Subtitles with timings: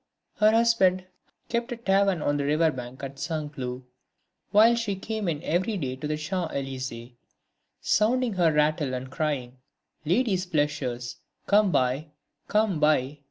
[0.37, 1.05] Her husband
[1.47, 3.83] kept a tavern on the river bank at Saint Cloud,
[4.49, 7.13] while she came in every day to the Champs Élysées,
[7.81, 9.59] sounding her rattle and crying:
[10.03, 12.07] "Ladies' pleasures, come buy,
[12.47, 13.19] come buy!"